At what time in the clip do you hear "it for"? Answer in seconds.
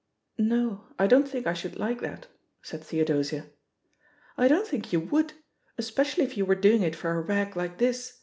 6.81-7.11